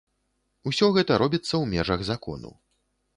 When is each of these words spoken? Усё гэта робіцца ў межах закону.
Усё 0.69 0.85
гэта 0.95 1.19
робіцца 1.23 1.49
ў 1.61 1.65
межах 1.73 2.01
закону. 2.11 2.49